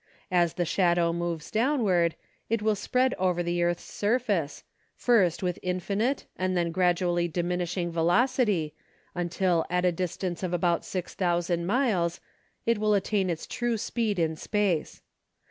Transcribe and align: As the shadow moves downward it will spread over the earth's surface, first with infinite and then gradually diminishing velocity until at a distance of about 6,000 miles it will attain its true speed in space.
As 0.31 0.55
the 0.55 0.65
shadow 0.65 1.13
moves 1.13 1.51
downward 1.51 2.15
it 2.49 2.63
will 2.63 2.73
spread 2.73 3.13
over 3.19 3.43
the 3.43 3.61
earth's 3.61 3.83
surface, 3.83 4.63
first 4.95 5.43
with 5.43 5.59
infinite 5.61 6.25
and 6.35 6.57
then 6.57 6.71
gradually 6.71 7.27
diminishing 7.27 7.91
velocity 7.91 8.73
until 9.13 9.63
at 9.69 9.85
a 9.85 9.91
distance 9.91 10.41
of 10.41 10.53
about 10.53 10.83
6,000 10.83 11.67
miles 11.67 12.19
it 12.65 12.79
will 12.79 12.95
attain 12.95 13.29
its 13.29 13.45
true 13.45 13.77
speed 13.77 14.17
in 14.17 14.35
space. 14.35 15.03